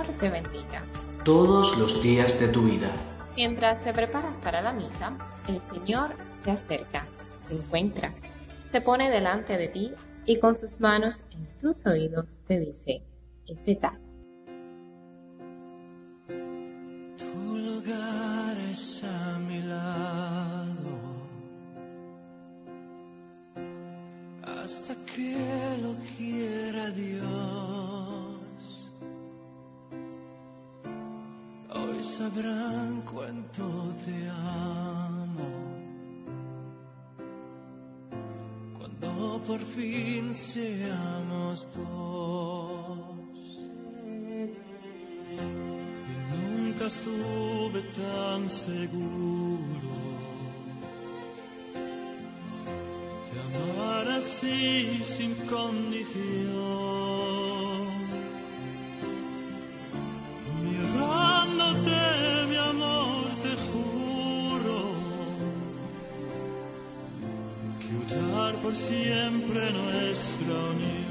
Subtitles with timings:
[0.00, 0.82] Señor te bendiga.
[1.24, 2.90] Todos los días de tu vida.
[3.36, 5.16] Mientras te preparas para la misa,
[5.46, 6.12] el Señor
[6.42, 7.06] se acerca,
[7.48, 8.14] te encuentra,
[8.70, 9.92] se pone delante de ti
[10.24, 13.02] y con sus manos en tus oídos te dice,
[13.46, 13.98] Efeta.
[33.10, 33.64] Cuánto
[34.04, 35.48] te amo.
[38.78, 42.98] Cuando por fin seamos dos.
[46.08, 49.90] Y nunca estuve tan seguro
[53.32, 57.29] de amar así sin condición.
[68.74, 71.09] Siempre nuestra unión.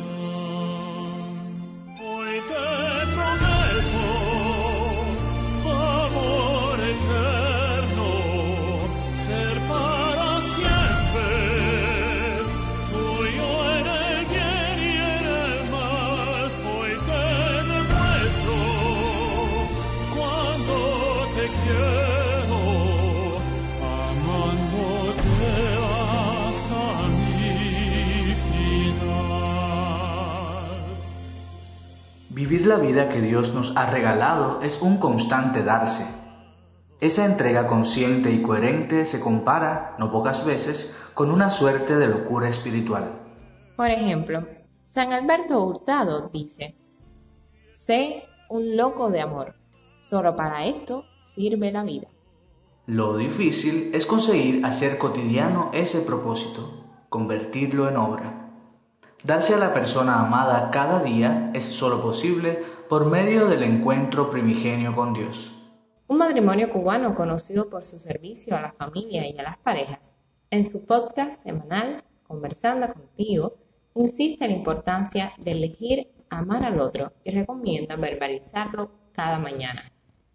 [32.49, 36.03] Vivir la vida que Dios nos ha regalado es un constante darse.
[36.99, 42.49] Esa entrega consciente y coherente se compara, no pocas veces, con una suerte de locura
[42.49, 43.19] espiritual.
[43.77, 44.47] Por ejemplo,
[44.81, 46.73] San Alberto Hurtado dice,
[47.85, 49.53] sé un loco de amor,
[50.01, 51.03] solo para esto
[51.35, 52.07] sirve la vida.
[52.87, 58.48] Lo difícil es conseguir hacer cotidiano ese propósito, convertirlo en obra.
[59.23, 64.95] Darse a la persona amada cada día es solo posible por medio del encuentro primigenio
[64.95, 65.51] con Dios.
[66.07, 70.13] Un matrimonio cubano conocido por su servicio a la familia y a las parejas,
[70.49, 73.55] en su podcast semanal Conversando contigo,
[73.95, 79.91] insiste en la importancia de elegir amar al otro y recomienda verbalizarlo cada mañana,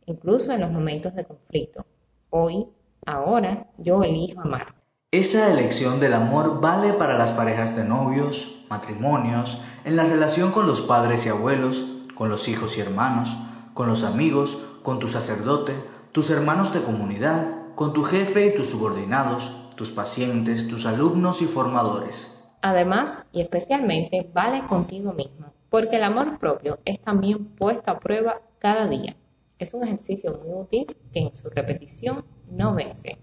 [0.07, 1.87] incluso en los momentos de conflicto.
[2.31, 2.67] Hoy,
[3.07, 4.75] ahora, yo elijo amar.
[5.15, 10.67] Esa elección del amor vale para las parejas de novios, matrimonios, en la relación con
[10.67, 11.81] los padres y abuelos,
[12.17, 13.29] con los hijos y hermanos,
[13.75, 15.77] con los amigos, con tu sacerdote,
[16.11, 21.47] tus hermanos de comunidad, con tu jefe y tus subordinados, tus pacientes, tus alumnos y
[21.47, 22.37] formadores.
[22.61, 28.41] Además, y especialmente, vale contigo mismo, porque el amor propio es también puesto a prueba
[28.59, 29.15] cada día.
[29.61, 33.17] Es un ejercicio muy útil que en su repetición no vence.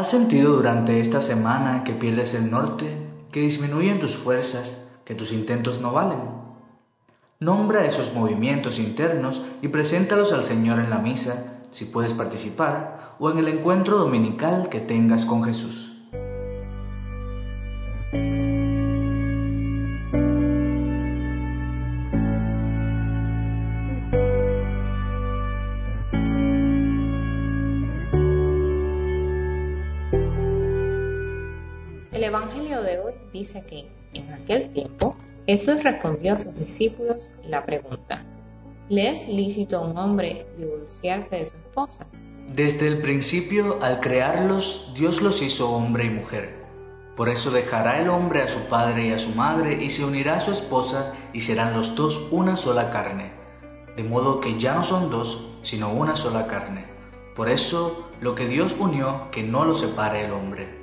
[0.00, 2.86] ¿Has sentido durante esta semana que pierdes el norte,
[3.30, 6.20] que disminuyen tus fuerzas, que tus intentos no valen?
[7.38, 13.30] Nombra esos movimientos internos y preséntalos al Señor en la misa, si puedes participar, o
[13.30, 15.89] en el encuentro dominical que tengas con Jesús.
[33.40, 38.22] Dice que en aquel tiempo Jesús respondió a sus discípulos la pregunta,
[38.88, 42.06] ¿le es lícito a un hombre divorciarse de su esposa?
[42.54, 46.60] Desde el principio, al crearlos, Dios los hizo hombre y mujer.
[47.16, 50.36] Por eso dejará el hombre a su padre y a su madre y se unirá
[50.36, 53.32] a su esposa y serán los dos una sola carne.
[53.96, 56.84] De modo que ya no son dos, sino una sola carne.
[57.36, 60.80] Por eso, lo que Dios unió, que no lo separe el hombre.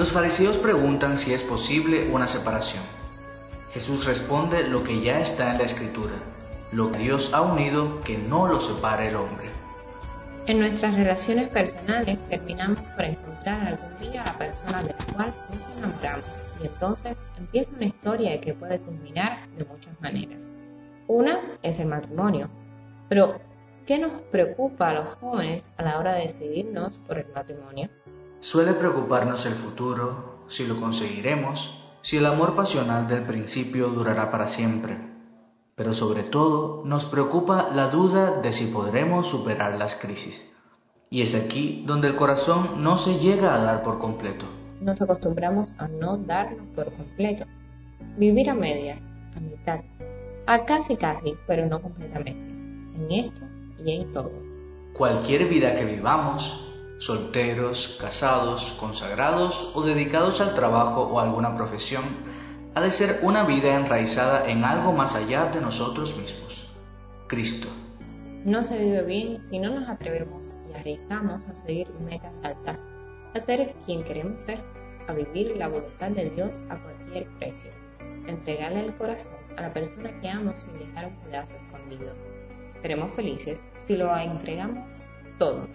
[0.00, 2.82] Los fariseos preguntan si es posible una separación.
[3.74, 6.14] Jesús responde lo que ya está en la escritura,
[6.72, 9.50] lo que Dios ha unido, que no lo separe el hombre.
[10.46, 15.34] En nuestras relaciones personales terminamos por encontrar algún día a la persona de la cual
[15.52, 20.42] nos enamoramos y entonces empieza una historia que puede culminar de muchas maneras.
[21.08, 22.48] Una es el matrimonio,
[23.10, 23.38] pero
[23.84, 27.90] ¿qué nos preocupa a los jóvenes a la hora de decidirnos por el matrimonio?
[28.40, 34.48] Suele preocuparnos el futuro, si lo conseguiremos, si el amor pasional del principio durará para
[34.48, 34.96] siempre.
[35.76, 40.42] Pero sobre todo nos preocupa la duda de si podremos superar las crisis.
[41.10, 44.46] Y es aquí donde el corazón no se llega a dar por completo.
[44.80, 47.44] Nos acostumbramos a no darnos por completo.
[48.16, 49.80] Vivir a medias, a mitad,
[50.46, 52.40] a casi casi, pero no completamente.
[52.96, 53.42] En esto
[53.84, 54.32] y en todo.
[54.94, 56.69] Cualquier vida que vivamos,
[57.00, 62.04] solteros, casados, consagrados o dedicados al trabajo o alguna profesión,
[62.74, 66.68] ha de ser una vida enraizada en algo más allá de nosotros mismos.
[67.26, 67.68] Cristo.
[68.44, 72.84] No se vive bien si no nos atrevemos y arriesgamos a seguir metas altas,
[73.34, 74.60] a ser quien queremos ser,
[75.08, 77.70] a vivir la voluntad de Dios a cualquier precio,
[78.26, 82.14] a entregarle el corazón a la persona que amo sin dejar un pedazo escondido.
[82.82, 84.92] Seremos felices si lo entregamos
[85.38, 85.66] todo,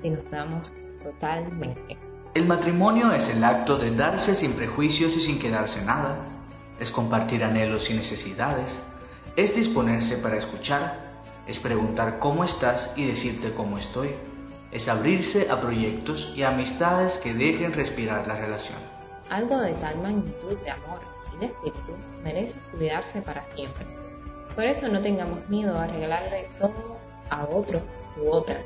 [0.00, 0.72] si nos damos
[1.02, 1.96] totalmente.
[2.34, 6.18] El matrimonio es el acto de darse sin prejuicios y sin quedarse nada,
[6.78, 8.78] es compartir anhelos y necesidades,
[9.36, 14.14] es disponerse para escuchar, es preguntar cómo estás y decirte cómo estoy,
[14.70, 18.78] es abrirse a proyectos y amistades que dejen respirar la relación.
[19.30, 21.00] Algo de tal magnitud de amor
[21.34, 23.86] y de espíritu merece cuidarse para siempre.
[24.54, 26.98] Por eso no tengamos miedo a regalarle todo
[27.30, 27.80] a otro
[28.18, 28.60] u otra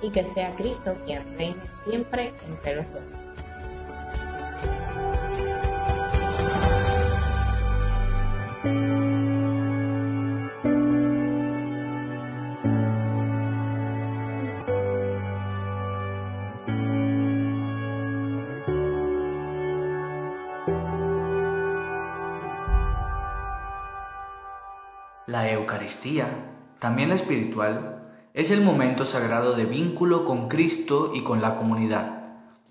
[0.00, 3.16] y que sea Cristo quien reine siempre entre los dos.
[25.26, 26.28] La Eucaristía,
[26.78, 27.93] también la espiritual,
[28.34, 32.24] es el momento sagrado de vínculo con Cristo y con la comunidad.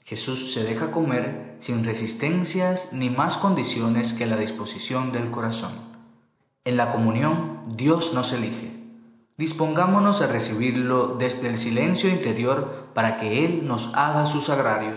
[0.03, 5.71] Jesús se deja comer sin resistencias ni más condiciones que la disposición del corazón.
[6.65, 8.73] En la comunión Dios nos elige.
[9.37, 14.95] Dispongámonos a recibirlo desde el silencio interior para que Él nos haga su sagrario.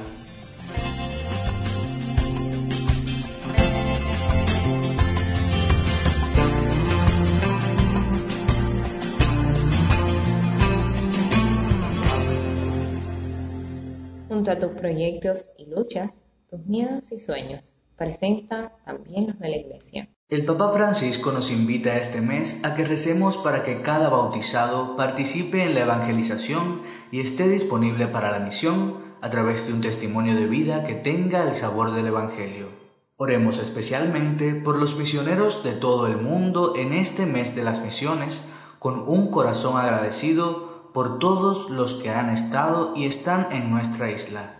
[14.48, 20.08] A tus proyectos y luchas, tus miedos y sueños, presenta también los de la Iglesia.
[20.28, 25.64] El Papa Francisco nos invita este mes a que recemos para que cada bautizado participe
[25.64, 30.46] en la evangelización y esté disponible para la misión a través de un testimonio de
[30.46, 32.68] vida que tenga el sabor del Evangelio.
[33.16, 38.40] Oremos especialmente por los misioneros de todo el mundo en este mes de las misiones,
[38.78, 40.65] con un corazón agradecido
[40.96, 44.54] por todos los que han estado y están en nuestra isla.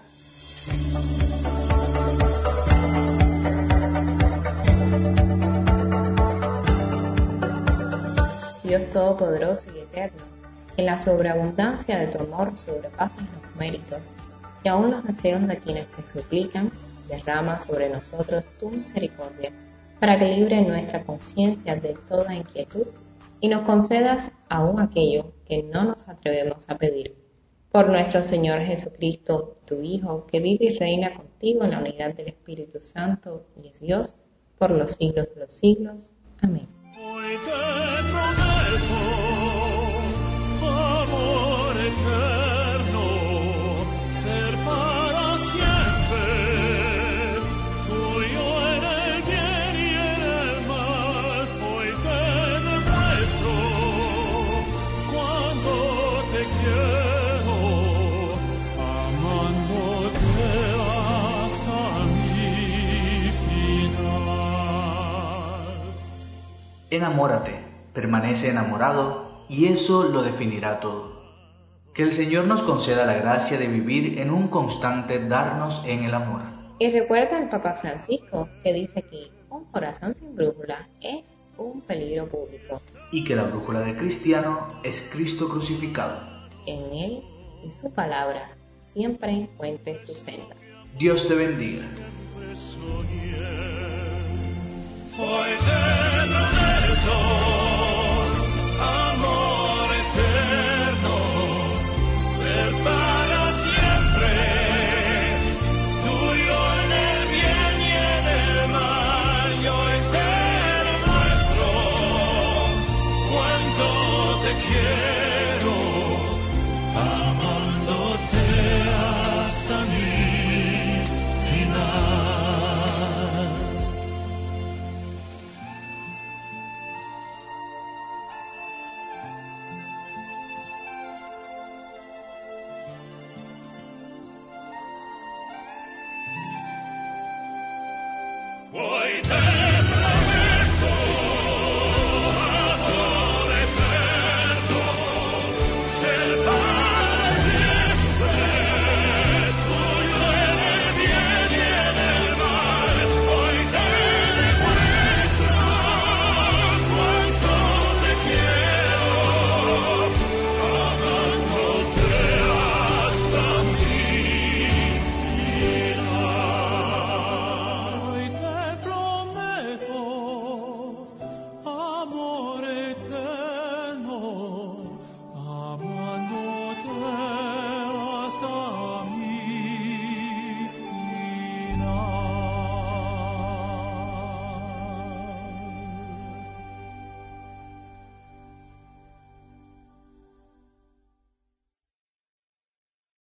[8.63, 10.23] Dios Todopoderoso y Eterno,
[10.75, 14.13] que en la sobreabundancia de tu amor sobrepases los méritos
[14.63, 16.71] y aun los deseos de quienes te suplican,
[17.09, 19.53] derrama sobre nosotros tu misericordia,
[19.99, 22.89] para que libre nuestra conciencia de toda inquietud
[23.41, 27.17] y nos concedas aún aquello que no nos atrevemos a pedir.
[27.71, 32.29] Por nuestro Señor Jesucristo, tu Hijo, que vive y reina contigo en la unidad del
[32.29, 34.17] Espíritu Santo y es Dios,
[34.59, 36.13] por los siglos de los siglos.
[36.41, 36.67] Amén.
[66.91, 67.53] Enamórate,
[67.93, 71.17] permanece enamorado y eso lo definirá todo.
[71.95, 76.15] Que el Señor nos conceda la gracia de vivir en un constante darnos en el
[76.15, 76.43] amor.
[76.79, 81.27] Y recuerda al Papa Francisco que dice que un corazón sin brújula es
[81.57, 82.81] un peligro público.
[83.11, 86.21] Y que la brújula del cristiano es Cristo crucificado.
[86.67, 87.23] En Él
[87.65, 88.51] y su palabra
[88.93, 90.55] siempre encuentres tu senda.
[90.99, 91.87] Dios te bendiga.